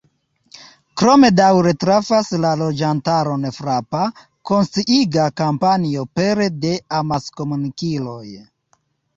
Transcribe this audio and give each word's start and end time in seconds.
Krome 1.01 1.27
daŭre 1.39 1.73
trafas 1.83 2.31
la 2.45 2.53
loĝantaron 2.61 3.45
frapa, 3.59 4.01
konsciiga 4.51 5.27
kampanjo 5.43 6.07
pere 6.21 6.49
de 6.65 6.73
amaskomunikiloj. 7.03 8.27